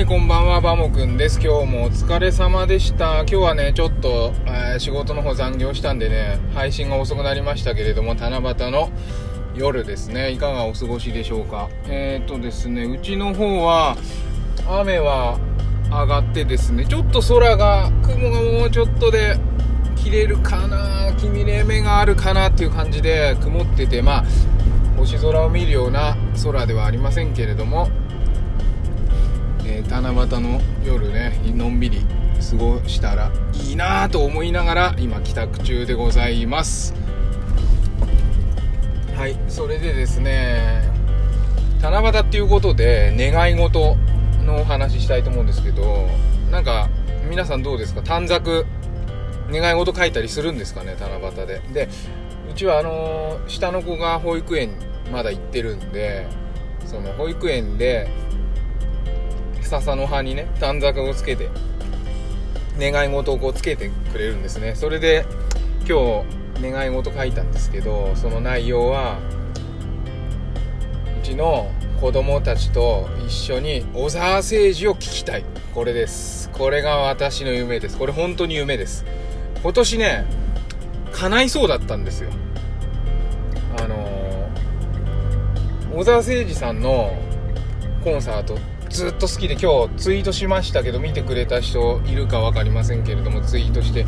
[0.00, 1.38] はい、こんばんは、バモくんです。
[1.38, 3.18] 今日もお疲れ様でした。
[3.18, 8.88] 今日はね、ちょっと、えー仕事の方残業したんでね、配信が遅くなりましたけれども、七夕の
[9.54, 11.68] 夜ですね、いかがお過ごしでしょうか。
[11.86, 13.98] えーとですね、うちの方は、
[14.66, 15.38] 雨は
[15.90, 19.36] 上がってですね、ちょっと空が、雲がもうちょっとで
[19.96, 24.24] 切れるかな、君れ目があるかなっていう感じで曇ってて、まあ、
[24.96, 27.90] 星空を見るような空ではありませんけれども、
[29.72, 32.04] えー七夕の夜ねのんびり
[32.50, 33.30] 過ごしたら
[33.68, 36.92] いいなと思いながら今帰宅中でございます。
[39.16, 40.82] はいそれでですね
[41.82, 43.96] 七夕っていうことで願い事
[44.44, 46.08] のお話ししたいと思うんですけど
[46.50, 46.88] なんか
[47.28, 48.02] 皆さんどうですか？
[48.02, 48.66] 短冊
[49.52, 50.96] 願い事書いたりするんですかね？
[50.98, 51.60] 七夕で。
[51.72, 51.88] で
[52.50, 54.70] うちはあのー下の子が保育園
[55.12, 56.26] まだ行ってるんで
[56.86, 58.08] その保育園で
[59.70, 61.48] 笹の葉にね短冊をつけて
[62.78, 64.74] 願い事をこうつけてくれるんですね。
[64.74, 65.24] それで
[65.88, 66.24] 今
[66.60, 69.18] 日願い事書いたんですけどその内容は
[71.18, 75.44] うちの子供たちと一緒に小沢誠治を聞きたい。
[75.74, 76.50] これです。
[76.50, 77.96] これが私の夢です。
[77.96, 79.04] これ本当に夢です。
[79.62, 80.26] 今年ね
[81.12, 82.30] 叶いそうだったんですよ。
[83.78, 84.20] あのー
[85.92, 87.12] 小沢誠治さんの
[88.04, 88.56] コンサート
[88.90, 94.04] ずっと好きで今日ツイートしましたけど見てくれた人いるか分かりませんけれどもツイートして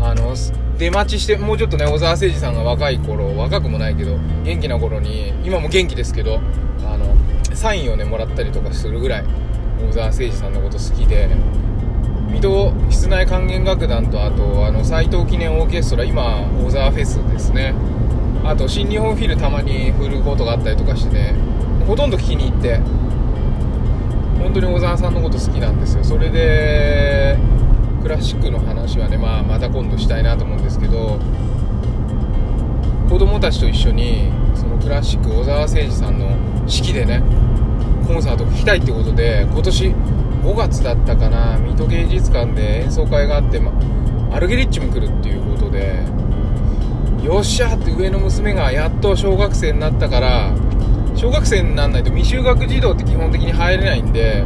[0.00, 0.34] あの
[0.76, 6.40] 出待ちしてもうちょっとね小沢誠治さんが若い頃若くもないけど元気な頃に今も元気ですけど
[6.84, 9.24] あのサインをねもらったりとかするぐらい
[9.88, 11.30] 小沢誠治さんのこと好きで
[12.28, 17.74] 水戸室内管弦楽団とあとあの斎藤記念オーケストラ今小沢フェスですね。
[18.44, 21.34] あと新日本フィルたまに振ることがあったりとかしてね
[21.86, 22.80] ほとんど聞きに行って。
[24.38, 26.04] 本当に小沢さんのこと好きなんですよ。
[26.04, 27.38] それで
[28.02, 31.20] クラシックの話はね、まあ、また今度したいなと思うんですけど
[33.08, 36.36] 子供たちと一緒にそのクラシック小沢誠治さんの
[36.68, 37.22] 式でね
[38.06, 39.88] コンサートを聴きたいってことで今年
[40.42, 43.72] 5月だったかな水戸芸術館で演奏会があって、ま
[44.32, 46.04] アルゲリッチも来るっていうことで
[47.22, 50.52] よっしゃって上の娘がやっと小学生になったから
[51.14, 54.44] 小学生にならないと未就学児童って基本的に入れないんで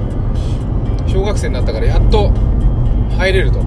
[1.07, 2.31] 小学生になったからやっと
[3.17, 3.65] 入れると。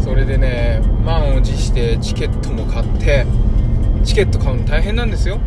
[0.00, 3.26] それでね満を持してチケットも買って
[4.04, 5.38] チケット買うの大変なんですよ。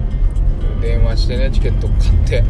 [0.82, 2.44] 電話してねチケット買って。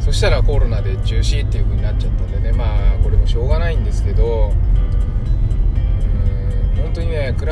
[0.00, 4.54] そしたらコロナで中止っていう風になっちゃったんでねまあこれもしょうがないんですけど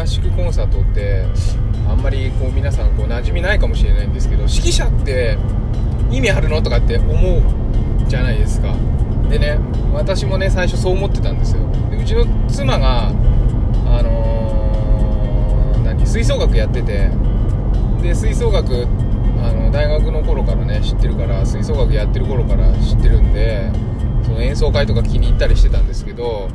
[0.06, 1.24] にねクラシックコンサートって
[1.88, 5.36] あんまりこう皆さんこう馴染みないかもしれないんですけど指揮者って
[6.10, 7.42] 意味あるのとかって思う
[8.08, 8.74] じゃないですか。
[9.28, 9.58] でね
[9.92, 11.62] 私もね最初そう思ってたんですよ。
[11.90, 13.12] でうちの妻があ
[14.02, 17.10] のー何吹奏楽やってて
[18.02, 18.86] で吹奏楽
[19.42, 23.70] あの大学の頃からね知ってるから吹奏楽やってる頃から知ってるんで
[24.24, 26.48] その演奏会とか気に入ったりしてたんですけど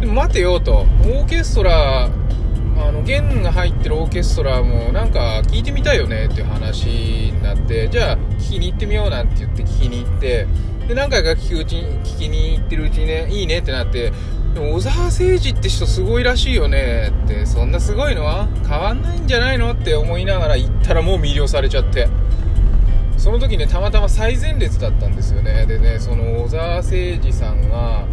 [0.00, 0.78] でも待てよと。
[0.78, 2.08] オーケストラ
[2.88, 6.86] あの弦が入ってるオーケストラもなんか聞いてみたいよねっていう話
[7.32, 10.46] になってじゃあ聞きに行ってみようなんて言って聞きに行って
[10.88, 14.12] で何回か聞くうちに聞きに行ってるうちにねいいねってなって
[14.54, 22.08] でも小沢誠治って人すごいらしいよねってそんなすごいのは変わんないんじゃないのって思いながら行ったらもう魅了されちゃって。
[23.22, 25.64] その時ねたまたま最前列だったんですよね。
[25.66, 28.04] でねその小沢誠治さんが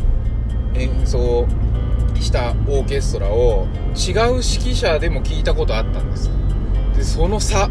[0.76, 1.48] 演奏
[2.22, 6.30] したオーケストラを違う指揮者でも聞いたことあったんです。
[6.96, 7.70] でその差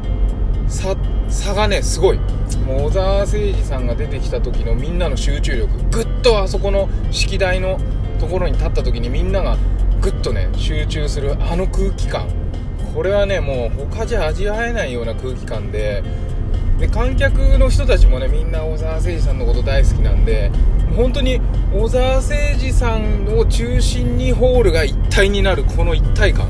[0.68, 0.96] 差
[1.28, 2.18] 差がねすごい。
[2.66, 5.68] もう小沢誠治さんが出てきた時のみんなの集中力。
[5.90, 7.78] ぐっとあそこの式台の
[8.18, 9.56] ところに立った時にみんなが
[10.00, 12.28] ぐっとね集中するあの空気感。
[12.94, 16.02] これはねもう他じゃ味わえないような空気感で
[16.78, 20.50] で観客の人たちもねみんな小沢誠治さんのこと大好きなんで
[20.96, 21.40] 本当に
[21.72, 26.46] 小沢誠治さんを中心にホールが一体になるこの一体感。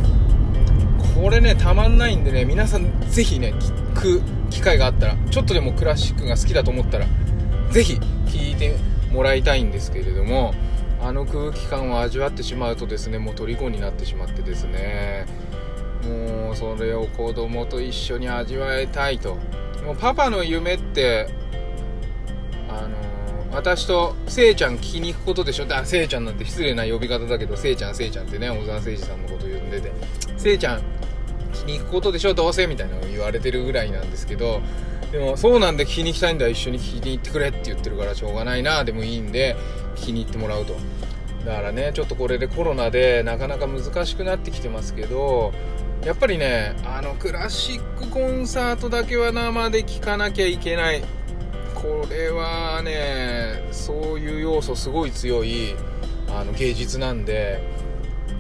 [1.15, 7.07] これねたまんないんでね皆さんぜひね聞く機会があったらちょっとでもクラシックが好きだと思ったら
[7.71, 7.95] ぜひ
[8.27, 8.77] 聞いて
[9.11, 10.55] もらいたいんですけれども
[11.03, 15.27] あの空気感を味わってしまうとですねもう虜になってしまってですね
[16.05, 19.39] もうそれを子供と一緒に味わいたいと。
[19.85, 21.29] もうパパの夢って
[22.69, 22.97] あの
[23.53, 25.67] 私とせいちゃん聞きに行くことでしょ？
[25.67, 29.93] だせいちゃんなんて失礼な呼び方だけどせいちゃんせいちゃんってね小沢誠治さんのこと呼んでて。
[30.37, 30.79] せいちゃん
[31.53, 32.35] 聞きに行くことでしょ？
[32.35, 32.67] どうせ？
[32.67, 34.61] みたいなの言われてるぐらいなんですけど
[35.11, 38.85] でもそうなんで聞きに行きたいんだ一緒に聞きに行ってくれって言ってるからしょうがないな。
[38.85, 39.57] でもいいんで
[39.97, 40.77] 聞きに行ってもらうと。
[41.47, 45.55] だからねちょっとこれでコロナでなかなか難しくなってきてますけど
[46.05, 51.03] やっぱりねあのクラシックコンサートだけは生で聴かなきゃいけない。
[51.75, 55.77] これはねそういう要素すごい強い
[56.29, 57.63] あの芸術なんで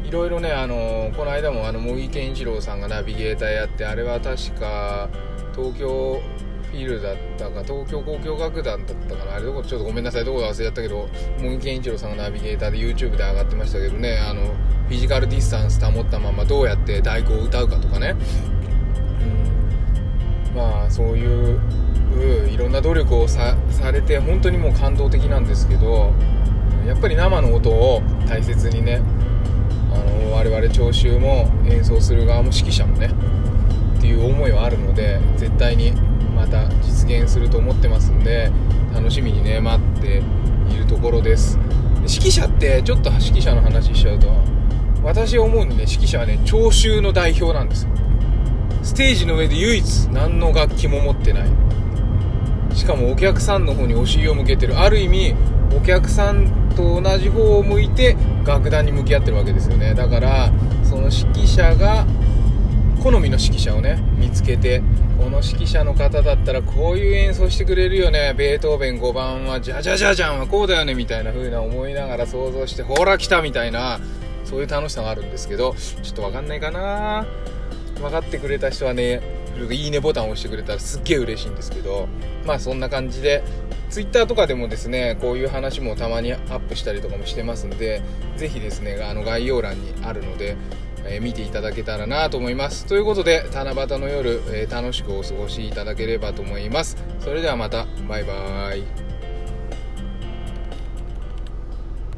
[0.03, 5.09] いろいろねあのこの間もあの茂木健一郎さんがナビゲーターやってあれは確か
[5.55, 6.21] 東京
[6.79, 11.09] フィルだったか東京交響楽団だったかなあれどこちょっとごめんなさいどこか忘れちゃったけど
[11.39, 14.43] 茂木健一郎さんがナビゲーターで YouTube で上がってましたけどねあの
[14.89, 18.15] フィジカルディスタンス保ったままどうやって太鼓を歌うかとかね、
[20.53, 21.61] うん、まあそういう
[22.49, 23.57] いろんな努力をさ
[23.93, 26.13] れて本当にもう感動的なんですけど
[26.87, 29.03] やっぱり生の音を大切にね
[29.93, 33.13] あの我々聴衆も演奏する側も指揮者もね
[33.99, 35.93] っていう思いはあるので絶対に
[36.39, 38.53] また実現すると思ってますんで
[38.95, 40.23] 楽しみにね待って
[40.73, 41.59] いるところです。
[41.97, 44.29] 指揮者ってちょっと指揮者の話しちゃうと
[45.03, 47.91] 私思うにね指揮者はね聴衆の代表なんですよ。
[48.83, 51.49] ステージの上で唯一何の楽器も持ってない。
[52.75, 54.79] しかもお客さんの方にお尻を向けてる。
[54.79, 55.35] ある意味
[55.77, 59.95] お客さんと同じ方を向いて楽団に向き合ってるわけですよね。
[59.95, 60.53] だから
[60.85, 62.07] その指揮者が
[63.11, 64.83] 好みの指揮者をね見つけて
[65.17, 68.35] この指揮者の方だったらこういう演奏してくれるよね。
[68.37, 73.99] ベートーベン5番はじゃじゃじゃじゃんはこうだよねみたいな風な思いながら想像してほら来たみたいな
[74.45, 77.27] そういう楽しさがあるんですけどちょっとわかんないかな。
[77.99, 79.23] 分かってくれた人はね
[79.71, 82.09] いいねボタンを押してくれたらすっげえ嬉しいんですけど
[82.45, 83.43] まあそんな感じで
[83.89, 88.03] Twitter とかでもですねこういう話もたまにアップしたりとかもしてますんで
[88.37, 90.57] ぜひですねあの概要欄にあるので
[91.05, 92.87] えー、見ていただけたらなと思います。
[92.87, 96.97] ということで七夕の夜、えー、楽しくお過ごしいただければと思います。
[97.21, 97.87] それではまた。
[98.09, 99.08] バイバーイ。